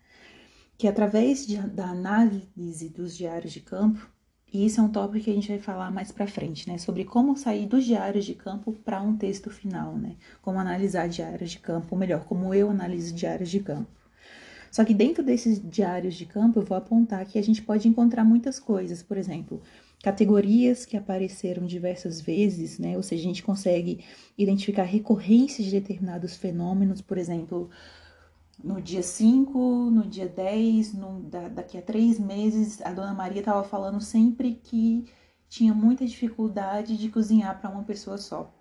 Que 0.77 0.87
através 0.87 1.47
de, 1.47 1.57
da 1.57 1.87
análise 1.87 2.91
dos 2.91 3.17
diários 3.17 3.53
de 3.53 3.61
campo, 3.61 4.11
e 4.53 4.67
isso 4.67 4.81
é 4.81 4.83
um 4.83 4.89
tópico 4.89 5.25
que 5.25 5.31
a 5.31 5.35
gente 5.35 5.49
vai 5.49 5.59
falar 5.59 5.91
mais 5.91 6.11
para 6.11 6.27
frente, 6.27 6.69
né? 6.69 6.77
Sobre 6.77 7.05
como 7.05 7.37
sair 7.37 7.67
dos 7.67 7.85
diários 7.85 8.25
de 8.25 8.35
campo 8.35 8.73
para 8.73 9.01
um 9.01 9.17
texto 9.17 9.49
final, 9.51 9.97
né? 9.97 10.17
Como 10.43 10.59
analisar 10.59 11.09
diários 11.09 11.53
de 11.53 11.59
campo, 11.59 11.89
ou 11.93 11.99
melhor, 11.99 12.25
como 12.25 12.53
eu 12.53 12.71
analiso 12.71 13.15
diários 13.15 13.49
de 13.49 13.61
campo. 13.61 13.89
Só 14.71 14.85
que 14.85 14.95
dentro 14.95 15.23
desses 15.23 15.61
diários 15.61 16.15
de 16.15 16.25
campo, 16.25 16.61
eu 16.61 16.65
vou 16.65 16.77
apontar 16.77 17.25
que 17.27 17.39
a 17.39 17.43
gente 17.43 17.63
pode 17.63 17.89
encontrar 17.89 18.25
muitas 18.25 18.61
coisas, 18.61 19.03
por 19.03 19.17
exemplo, 19.17 19.61
categorias 20.03 20.87
que 20.87 20.97
apareceram 20.97 21.67
diversas 21.67 22.21
vezes, 22.21 22.79
né? 22.79 22.97
Ou 22.97 23.03
seja, 23.03 23.23
a 23.23 23.27
gente 23.27 23.43
consegue 23.43 24.05
identificar 24.39 24.85
recorrências 24.85 25.67
de 25.67 25.73
determinados 25.73 26.37
fenômenos, 26.37 27.01
por 27.01 27.19
exemplo, 27.19 27.69
no 28.63 28.81
dia 28.81 29.03
5, 29.03 29.59
no 29.91 30.07
dia 30.07 30.29
10, 30.29 30.95
no, 30.95 31.21
da, 31.23 31.49
daqui 31.49 31.79
a 31.79 31.83
três 31.83 32.19
meses, 32.19 32.81
a 32.83 32.93
dona 32.93 33.15
Maria 33.15 33.41
estava 33.41 33.65
falando 33.65 34.01
sempre 34.01 34.55
que 34.55 35.07
tinha 35.49 35.75
muita 35.75 36.07
dificuldade 36.07 36.97
de 36.97 37.09
cozinhar 37.09 37.61
para 37.61 37.71
uma 37.71 37.83
pessoa 37.83 38.19
só. 38.19 38.53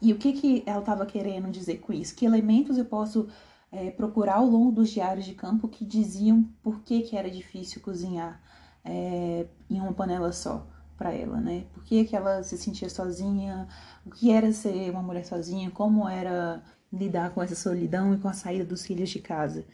E 0.00 0.12
o 0.12 0.18
que, 0.18 0.32
que 0.32 0.62
ela 0.66 0.80
estava 0.80 1.06
querendo 1.06 1.50
dizer 1.50 1.78
com 1.78 1.92
isso? 1.92 2.14
Que 2.14 2.26
elementos 2.26 2.76
eu 2.76 2.84
posso 2.84 3.28
é, 3.72 3.90
procurar 3.90 4.36
ao 4.36 4.46
longo 4.46 4.72
dos 4.72 4.90
diários 4.90 5.24
de 5.24 5.34
campo 5.34 5.68
que 5.68 5.84
diziam 5.84 6.42
por 6.62 6.80
que, 6.82 7.00
que 7.00 7.16
era 7.16 7.30
difícil 7.30 7.80
cozinhar 7.80 8.40
é, 8.84 9.46
em 9.70 9.80
uma 9.80 9.92
panela 9.92 10.32
só 10.32 10.66
para 10.96 11.12
ela, 11.12 11.40
né? 11.40 11.66
Por 11.72 11.84
que, 11.84 12.04
que 12.04 12.16
ela 12.16 12.42
se 12.42 12.56
sentia 12.56 12.88
sozinha, 12.88 13.68
o 14.04 14.10
que 14.10 14.30
era 14.30 14.52
ser 14.52 14.90
uma 14.90 15.02
mulher 15.02 15.24
sozinha, 15.24 15.70
como 15.70 16.08
era 16.08 16.62
lidar 16.96 17.30
com 17.30 17.42
essa 17.42 17.54
solidão 17.54 18.14
e 18.14 18.18
com 18.18 18.28
a 18.28 18.32
saída 18.32 18.64
dos 18.64 18.84
filhos 18.84 19.10
de 19.10 19.20
casa. 19.20 19.64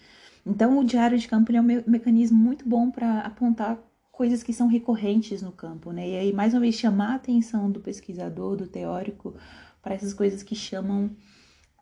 Então, 0.45 0.79
o 0.79 0.85
diário 0.85 1.19
de 1.19 1.29
campo 1.29 1.52
é 1.52 1.61
um 1.61 1.64
me 1.64 1.85
mecanismo 1.87 2.37
muito 2.37 2.69
bom 2.69 2.91
para 2.91 3.21
apontar 3.21 3.79
coisas 4.11 4.43
que 4.43 4.52
são 4.52 4.67
recorrentes 4.67 5.41
no 5.41 5.52
campo, 5.52 5.93
né? 5.93 6.09
E 6.09 6.17
aí, 6.17 6.33
mais 6.33 6.52
uma 6.52 6.61
vez, 6.61 6.75
chamar 6.75 7.12
a 7.12 7.14
atenção 7.14 7.71
do 7.71 7.81
pesquisador, 7.81 8.57
do 8.57 8.67
teórico, 8.67 9.35
para 9.81 9.95
essas 9.95 10.12
coisas 10.12 10.43
que 10.43 10.55
chamam 10.55 11.11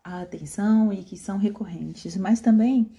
a 0.04 0.22
atenção 0.22 0.92
e 0.92 1.02
que 1.02 1.16
são 1.16 1.38
recorrentes. 1.38 2.16
Mas 2.16 2.40
também, 2.40 2.92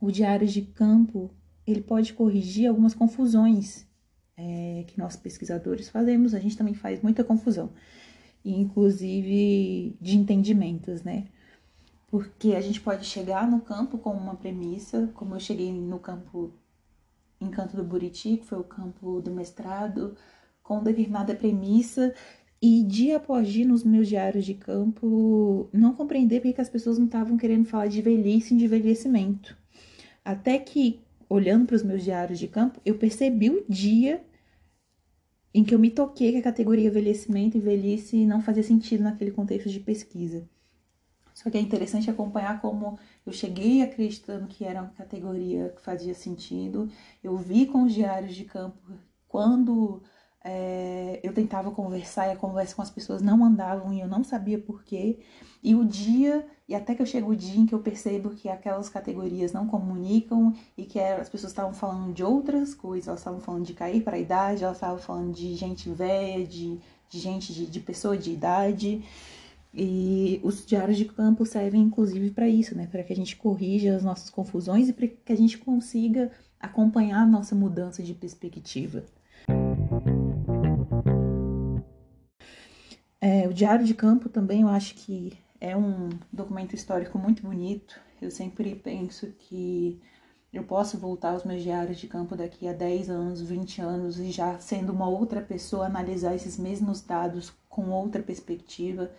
o 0.00 0.10
diário 0.10 0.46
de 0.46 0.62
campo, 0.62 1.30
ele 1.66 1.80
pode 1.80 2.12
corrigir 2.12 2.68
algumas 2.68 2.94
confusões 2.94 3.86
é, 4.36 4.84
que 4.86 4.98
nós 4.98 5.16
pesquisadores 5.16 5.88
fazemos. 5.88 6.34
A 6.34 6.40
gente 6.40 6.56
também 6.56 6.74
faz 6.74 7.02
muita 7.02 7.24
confusão, 7.24 7.72
inclusive 8.44 9.96
de 10.00 10.16
entendimentos, 10.16 11.02
né? 11.02 11.26
Porque 12.08 12.54
a 12.54 12.60
gente 12.60 12.80
pode 12.80 13.04
chegar 13.04 13.48
no 13.48 13.60
campo 13.60 13.98
com 13.98 14.10
uma 14.10 14.34
premissa, 14.34 15.10
como 15.14 15.34
eu 15.34 15.40
cheguei 15.40 15.70
no 15.70 15.98
campo 15.98 16.52
em 17.40 17.50
Canto 17.50 17.76
do 17.76 17.84
Buriti, 17.84 18.38
que 18.38 18.46
foi 18.46 18.58
o 18.58 18.64
campo 18.64 19.20
do 19.20 19.30
mestrado, 19.30 20.16
com 20.62 20.82
determinada 20.82 21.34
premissa, 21.34 22.12
e 22.60 22.82
dia 22.82 23.18
após 23.18 23.46
dia 23.48 23.66
nos 23.66 23.84
meus 23.84 24.08
diários 24.08 24.44
de 24.44 24.54
campo, 24.54 25.68
não 25.72 25.94
compreender 25.94 26.40
porque 26.40 26.60
as 26.60 26.68
pessoas 26.68 26.98
não 26.98 27.06
estavam 27.06 27.36
querendo 27.36 27.66
falar 27.66 27.86
de 27.86 28.02
velhice 28.02 28.54
e 28.54 28.56
de 28.56 28.64
envelhecimento. 28.64 29.56
Até 30.24 30.58
que, 30.58 31.00
olhando 31.28 31.66
para 31.66 31.76
os 31.76 31.82
meus 31.82 32.02
diários 32.02 32.38
de 32.38 32.48
campo, 32.48 32.80
eu 32.84 32.96
percebi 32.96 33.50
o 33.50 33.64
dia 33.68 34.24
em 35.54 35.62
que 35.62 35.74
eu 35.74 35.78
me 35.78 35.90
toquei 35.90 36.32
que 36.32 36.38
a 36.38 36.42
categoria 36.42 36.88
envelhecimento 36.88 37.56
e 37.56 37.60
velhice 37.60 38.26
não 38.26 38.40
fazia 38.40 38.62
sentido 38.62 39.04
naquele 39.04 39.30
contexto 39.30 39.68
de 39.68 39.80
pesquisa. 39.80 40.48
Só 41.38 41.48
que 41.48 41.56
é 41.56 41.60
interessante 41.60 42.10
acompanhar 42.10 42.60
como 42.60 42.98
eu 43.24 43.32
cheguei 43.32 43.80
acreditando 43.80 44.48
que 44.48 44.64
era 44.64 44.82
uma 44.82 44.90
categoria 44.90 45.68
que 45.68 45.80
fazia 45.80 46.12
sentido. 46.12 46.90
Eu 47.22 47.36
vi 47.36 47.64
com 47.64 47.84
os 47.84 47.94
diários 47.94 48.34
de 48.34 48.44
campo 48.44 48.76
quando 49.28 50.02
é, 50.44 51.20
eu 51.22 51.32
tentava 51.32 51.70
conversar 51.70 52.26
e 52.26 52.32
a 52.32 52.36
conversa 52.36 52.74
com 52.74 52.82
as 52.82 52.90
pessoas 52.90 53.22
não 53.22 53.44
andavam 53.44 53.92
e 53.92 54.00
eu 54.00 54.08
não 54.08 54.24
sabia 54.24 54.58
porquê. 54.58 55.20
E 55.62 55.76
o 55.76 55.84
dia, 55.84 56.44
e 56.68 56.74
até 56.74 56.92
que 56.92 57.02
eu 57.02 57.06
chego 57.06 57.30
o 57.30 57.36
dia 57.36 57.60
em 57.60 57.66
que 57.66 57.74
eu 57.74 57.78
percebo 57.78 58.30
que 58.30 58.48
aquelas 58.48 58.88
categorias 58.88 59.52
não 59.52 59.64
comunicam 59.64 60.52
e 60.76 60.84
que 60.84 60.98
as 60.98 61.28
pessoas 61.28 61.52
estavam 61.52 61.72
falando 61.72 62.12
de 62.12 62.24
outras 62.24 62.74
coisas, 62.74 63.06
elas 63.06 63.20
estavam 63.20 63.38
falando 63.38 63.64
de 63.64 63.74
cair 63.74 64.02
para 64.02 64.16
a 64.16 64.20
idade, 64.20 64.64
elas 64.64 64.78
estavam 64.78 64.98
falando 64.98 65.32
de 65.32 65.54
gente 65.54 65.88
velha, 65.88 66.44
de, 66.44 66.80
de 67.08 67.18
gente, 67.20 67.54
de, 67.54 67.64
de 67.64 67.78
pessoa 67.78 68.18
de 68.18 68.32
idade. 68.32 69.04
E 69.72 70.40
os 70.42 70.64
diários 70.64 70.96
de 70.96 71.04
campo 71.04 71.44
servem 71.44 71.82
inclusive 71.82 72.30
para 72.30 72.48
isso, 72.48 72.74
né? 72.74 72.86
Para 72.90 73.02
que 73.02 73.12
a 73.12 73.16
gente 73.16 73.36
corrija 73.36 73.94
as 73.94 74.02
nossas 74.02 74.30
confusões 74.30 74.88
e 74.88 74.92
para 74.92 75.06
que 75.06 75.32
a 75.32 75.36
gente 75.36 75.58
consiga 75.58 76.30
acompanhar 76.58 77.22
a 77.22 77.26
nossa 77.26 77.54
mudança 77.54 78.02
de 78.02 78.14
perspectiva. 78.14 79.04
É, 83.20 83.46
o 83.48 83.52
diário 83.52 83.84
de 83.84 83.94
campo 83.94 84.28
também 84.28 84.62
eu 84.62 84.68
acho 84.68 84.94
que 84.94 85.36
é 85.60 85.76
um 85.76 86.08
documento 86.32 86.74
histórico 86.74 87.18
muito 87.18 87.42
bonito. 87.42 88.00
Eu 88.20 88.30
sempre 88.30 88.74
penso 88.74 89.32
que 89.38 90.00
eu 90.52 90.64
posso 90.64 90.98
voltar 90.98 91.32
aos 91.32 91.44
meus 91.44 91.62
diários 91.62 91.98
de 91.98 92.06
campo 92.06 92.34
daqui 92.34 92.66
a 92.66 92.72
10 92.72 93.10
anos, 93.10 93.42
20 93.42 93.80
anos 93.80 94.18
e 94.18 94.30
já 94.30 94.58
sendo 94.58 94.92
uma 94.92 95.08
outra 95.08 95.40
pessoa 95.40 95.86
analisar 95.86 96.34
esses 96.34 96.56
mesmos 96.58 97.02
dados 97.02 97.52
com 97.68 97.90
outra 97.90 98.22
perspectiva 98.22 99.10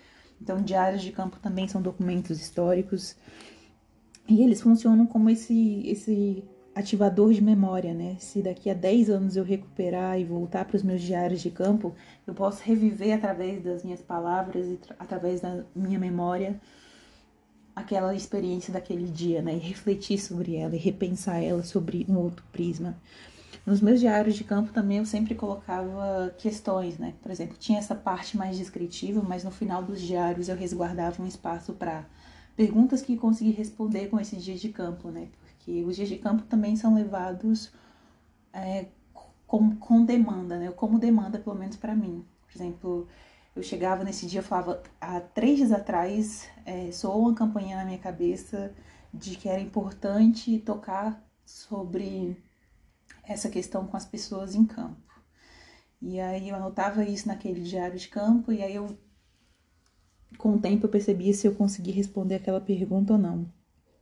então, 0.41 0.61
diários 0.61 1.01
de 1.01 1.11
campo 1.11 1.37
também 1.39 1.67
são 1.67 1.81
documentos 1.81 2.39
históricos 2.39 3.15
e 4.27 4.43
eles 4.43 4.61
funcionam 4.61 5.05
como 5.05 5.29
esse, 5.29 5.83
esse 5.85 6.43
ativador 6.73 7.33
de 7.33 7.43
memória, 7.43 7.93
né? 7.93 8.15
Se 8.19 8.41
daqui 8.41 8.69
a 8.69 8.73
10 8.73 9.09
anos 9.09 9.35
eu 9.35 9.43
recuperar 9.43 10.19
e 10.19 10.23
voltar 10.23 10.65
para 10.65 10.77
os 10.77 10.83
meus 10.83 11.01
diários 11.01 11.41
de 11.41 11.49
campo, 11.49 11.93
eu 12.25 12.33
posso 12.33 12.63
reviver 12.63 13.13
através 13.13 13.63
das 13.63 13.83
minhas 13.83 14.01
palavras 14.01 14.65
e 14.67 14.79
através 14.97 15.41
da 15.41 15.63
minha 15.75 15.99
memória 15.99 16.59
aquela 17.75 18.13
experiência 18.13 18.73
daquele 18.73 19.07
dia, 19.07 19.41
né? 19.41 19.55
E 19.55 19.59
refletir 19.59 20.19
sobre 20.19 20.55
ela 20.55 20.75
e 20.75 20.79
repensar 20.79 21.41
ela 21.41 21.63
sobre 21.63 22.05
um 22.09 22.17
outro 22.17 22.43
prisma. 22.51 22.95
Nos 23.65 23.81
meus 23.81 23.99
diários 23.99 24.35
de 24.35 24.43
campo 24.43 24.71
também 24.71 24.97
eu 24.97 25.05
sempre 25.05 25.35
colocava 25.35 26.33
questões, 26.37 26.97
né? 26.97 27.13
Por 27.21 27.29
exemplo, 27.31 27.57
tinha 27.57 27.77
essa 27.77 27.93
parte 27.93 28.37
mais 28.37 28.57
descritiva, 28.57 29.21
mas 29.21 29.43
no 29.43 29.51
final 29.51 29.83
dos 29.83 30.01
diários 30.01 30.49
eu 30.49 30.55
resguardava 30.55 31.21
um 31.21 31.27
espaço 31.27 31.73
para 31.73 32.05
perguntas 32.55 33.01
que 33.01 33.15
consegui 33.15 33.51
responder 33.51 34.07
com 34.07 34.19
esses 34.19 34.43
dias 34.43 34.59
de 34.59 34.69
campo, 34.69 35.09
né? 35.09 35.27
Porque 35.41 35.83
os 35.83 35.95
dias 35.95 36.09
de 36.09 36.17
campo 36.17 36.43
também 36.43 36.75
são 36.75 36.95
levados 36.95 37.71
é, 38.53 38.87
com, 39.45 39.75
com 39.75 40.03
demanda, 40.03 40.57
né? 40.57 40.71
Como 40.71 40.97
demanda, 40.97 41.37
pelo 41.39 41.55
menos 41.55 41.75
para 41.75 41.95
mim. 41.95 42.25
Por 42.47 42.57
exemplo, 42.57 43.07
eu 43.55 43.63
chegava 43.63 44.03
nesse 44.03 44.25
dia, 44.25 44.39
eu 44.39 44.43
falava, 44.43 44.81
há 44.99 45.19
três 45.19 45.57
dias 45.57 45.71
atrás, 45.71 46.47
é, 46.65 46.91
soou 46.91 47.21
uma 47.21 47.35
campanha 47.35 47.77
na 47.77 47.85
minha 47.85 47.97
cabeça 47.97 48.73
de 49.13 49.35
que 49.35 49.49
era 49.49 49.59
importante 49.59 50.59
tocar 50.59 51.21
sobre 51.45 52.37
essa 53.29 53.49
questão 53.49 53.85
com 53.85 53.95
as 53.95 54.05
pessoas 54.05 54.55
em 54.55 54.65
campo. 54.65 54.97
E 56.01 56.19
aí 56.19 56.49
eu 56.49 56.55
anotava 56.55 57.03
isso 57.03 57.27
naquele 57.27 57.61
diário 57.61 57.97
de 57.97 58.07
campo, 58.07 58.51
e 58.51 58.63
aí 58.63 58.75
eu, 58.75 58.97
com 60.37 60.53
o 60.55 60.59
tempo, 60.59 60.85
eu 60.85 60.89
percebia 60.89 61.33
se 61.33 61.47
eu 61.47 61.55
conseguia 61.55 61.93
responder 61.93 62.35
aquela 62.35 62.59
pergunta 62.59 63.13
ou 63.13 63.19
não. 63.19 63.51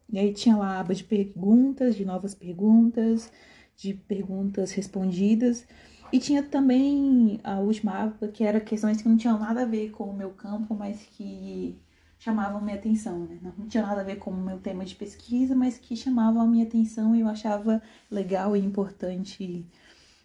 E 0.10 0.18
aí 0.18 0.34
tinha 0.34 0.56
lá 0.56 0.76
a 0.76 0.80
aba 0.80 0.96
de 0.96 1.04
perguntas, 1.04 1.96
de 1.96 2.06
novas 2.06 2.34
perguntas, 2.34 3.32
de 3.76 3.94
perguntas 3.94 4.72
respondidas. 4.72 5.68
E 6.14 6.20
tinha 6.20 6.42
também 6.42 7.40
a 7.44 7.60
última 7.60 8.04
aba, 8.04 8.28
que 8.30 8.44
era 8.44 8.62
questões 8.62 9.02
que 9.02 9.10
não 9.10 9.18
tinham 9.18 9.38
nada 9.38 9.64
a 9.64 9.66
ver 9.66 9.92
com 9.92 10.06
o 10.06 10.16
meu 10.16 10.30
campo, 10.30 10.74
mas 10.74 11.02
que 11.02 11.78
chamavam 12.20 12.62
minha 12.62 12.76
atenção, 12.78 13.20
né? 13.20 13.40
Não 13.58 13.68
tinha 13.68 13.86
nada 13.86 14.02
a 14.02 14.04
ver 14.04 14.18
com 14.18 14.32
o 14.32 14.38
meu 14.38 14.60
tema 14.60 14.84
de 14.84 14.96
pesquisa, 14.96 15.56
mas 15.56 15.78
que 15.78 15.96
chamavam 15.96 16.42
a 16.42 16.48
minha 16.48 16.66
atenção 16.66 17.16
e 17.16 17.22
eu 17.22 17.28
achava 17.28 17.82
legal 18.10 18.56
e 18.56 18.60
importante 18.60 19.66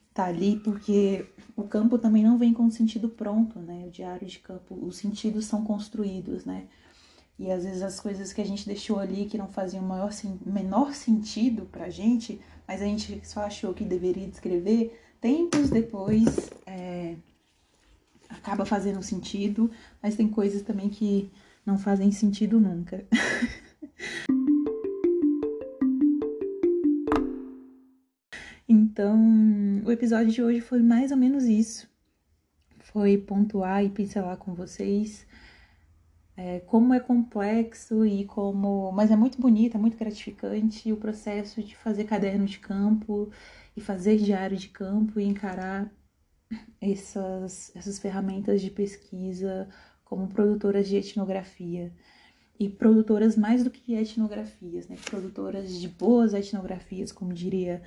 estar 0.08 0.24
tá 0.24 0.28
ali, 0.28 0.58
porque 0.60 1.26
o 1.56 1.64
campo 1.64 1.98
também 1.98 2.22
não 2.22 2.38
vem 2.38 2.52
com 2.52 2.68
sentido 2.70 3.08
pronto, 3.08 3.58
né? 3.58 3.84
O 3.86 3.90
diário 3.90 4.26
de 4.26 4.38
campo, 4.38 4.74
os 4.74 4.96
sentidos 4.96 5.44
são 5.46 5.64
construídos, 5.64 6.44
né? 6.44 6.66
E 7.38 7.50
às 7.50 7.64
vezes 7.64 7.82
as 7.82 7.98
coisas 7.98 8.32
que 8.32 8.40
a 8.40 8.46
gente 8.46 8.66
deixou 8.66 8.98
ali 8.98 9.26
que 9.26 9.38
não 9.38 9.48
faziam 9.48 9.82
maior, 9.82 10.10
menor 10.44 10.94
sentido 10.94 11.66
pra 11.66 11.90
gente, 11.90 12.40
mas 12.68 12.80
a 12.80 12.84
gente 12.84 13.20
só 13.26 13.40
achou 13.40 13.74
que 13.74 13.84
deveria 13.84 14.28
descrever, 14.28 14.98
tempos 15.20 15.70
depois 15.70 16.50
é, 16.66 17.16
acaba 18.28 18.64
fazendo 18.64 19.02
sentido, 19.02 19.70
mas 20.02 20.14
tem 20.14 20.28
coisas 20.28 20.62
também 20.62 20.88
que 20.88 21.30
não 21.64 21.78
fazem 21.78 22.10
sentido 22.10 22.60
nunca. 22.60 23.06
então, 28.68 29.18
o 29.84 29.90
episódio 29.90 30.32
de 30.32 30.42
hoje 30.42 30.60
foi 30.60 30.82
mais 30.82 31.10
ou 31.10 31.16
menos 31.16 31.44
isso. 31.44 31.88
Foi 32.78 33.16
pontuar 33.16 33.84
e 33.84 33.90
pincelar 33.90 34.36
com 34.36 34.54
vocês 34.54 35.26
é, 36.36 36.60
como 36.60 36.94
é 36.94 37.00
complexo 37.00 38.04
e 38.06 38.24
como. 38.24 38.92
Mas 38.92 39.10
é 39.10 39.16
muito 39.16 39.40
bonito, 39.40 39.76
é 39.76 39.80
muito 39.80 39.96
gratificante 39.96 40.92
o 40.92 40.96
processo 40.96 41.62
de 41.62 41.76
fazer 41.76 42.04
caderno 42.04 42.46
de 42.46 42.58
campo 42.58 43.30
e 43.76 43.80
fazer 43.80 44.16
diário 44.18 44.56
de 44.56 44.68
campo 44.68 45.20
e 45.20 45.24
encarar 45.24 45.90
essas, 46.80 47.74
essas 47.76 47.98
ferramentas 47.98 48.60
de 48.60 48.70
pesquisa 48.70 49.68
como 50.12 50.28
produtoras 50.28 50.86
de 50.88 50.96
etnografia 50.96 51.90
e 52.60 52.68
produtoras 52.68 53.34
mais 53.34 53.64
do 53.64 53.70
que 53.70 53.94
etnografias, 53.94 54.86
né? 54.86 54.98
Produtoras 55.06 55.80
de 55.80 55.88
boas 55.88 56.34
etnografias, 56.34 57.10
como 57.10 57.32
diria 57.32 57.82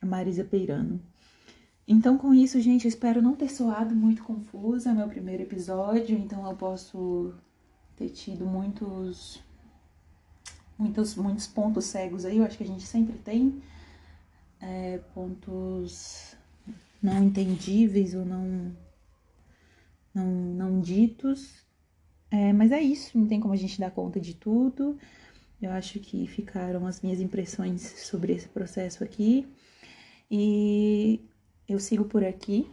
a 0.00 0.06
Marisa 0.06 0.44
Peirano. 0.44 1.00
Então, 1.86 2.16
com 2.16 2.32
isso, 2.32 2.60
gente, 2.60 2.84
eu 2.84 2.88
espero 2.88 3.20
não 3.20 3.34
ter 3.34 3.50
soado 3.50 3.92
muito 3.92 4.22
confusa 4.22 4.90
é 4.90 4.94
meu 4.94 5.08
primeiro 5.08 5.42
episódio, 5.42 6.16
então 6.16 6.48
eu 6.48 6.54
posso 6.54 7.34
ter 7.96 8.10
tido 8.10 8.46
muitos 8.46 9.42
muitos 10.78 11.16
muitos 11.16 11.48
pontos 11.48 11.86
cegos 11.86 12.24
aí, 12.24 12.38
eu 12.38 12.44
acho 12.44 12.56
que 12.56 12.62
a 12.62 12.68
gente 12.68 12.84
sempre 12.84 13.18
tem 13.18 13.60
é, 14.60 15.00
pontos 15.12 16.36
não 17.02 17.20
entendíveis 17.24 18.14
ou 18.14 18.24
não 18.24 18.72
não, 20.14 20.24
não 20.24 20.63
ditos 20.84 21.64
é, 22.34 22.52
mas 22.52 22.72
é 22.72 22.80
isso, 22.80 23.16
não 23.16 23.28
tem 23.28 23.38
como 23.38 23.54
a 23.54 23.56
gente 23.56 23.78
dar 23.78 23.92
conta 23.92 24.18
de 24.18 24.34
tudo. 24.34 24.98
Eu 25.62 25.70
acho 25.70 26.00
que 26.00 26.26
ficaram 26.26 26.84
as 26.84 27.00
minhas 27.00 27.20
impressões 27.20 27.82
sobre 28.08 28.32
esse 28.32 28.48
processo 28.48 29.04
aqui. 29.04 29.46
E 30.28 31.20
eu 31.68 31.78
sigo 31.78 32.04
por 32.06 32.24
aqui. 32.24 32.68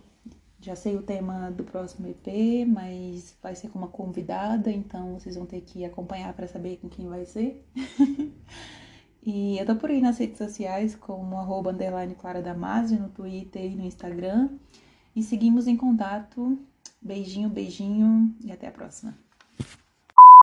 Já 0.60 0.76
sei 0.76 0.96
o 0.96 1.04
tema 1.04 1.52
do 1.52 1.64
próximo 1.64 2.08
EP, 2.08 2.68
mas 2.68 3.36
vai 3.42 3.54
ser 3.54 3.70
com 3.70 3.78
uma 3.78 3.88
convidada, 3.88 4.72
então 4.72 5.20
vocês 5.20 5.36
vão 5.36 5.46
ter 5.46 5.62
que 5.62 5.86
acompanhar 5.86 6.34
para 6.34 6.48
saber 6.48 6.78
com 6.78 6.90
quem 6.90 7.08
vai 7.08 7.24
ser. 7.26 7.64
e 9.24 9.60
eu 9.60 9.66
tô 9.68 9.76
por 9.76 9.92
aí 9.92 10.02
nas 10.02 10.18
redes 10.18 10.40
sociais 10.40 10.96
como 10.96 11.38
arroba 11.38 11.72
underline 11.72 12.16
Clara 12.16 12.42
Damasio, 12.42 13.00
no 13.00 13.10
Twitter 13.10 13.64
e 13.64 13.76
no 13.76 13.86
Instagram. 13.86 14.50
E 15.16 15.22
seguimos 15.22 15.68
em 15.68 15.78
contato. 15.78 16.58
Beijinho, 17.02 17.50
beijinho 17.50 18.36
e 18.44 18.52
até 18.52 18.68
a 18.68 18.72
próxima. 18.72 19.18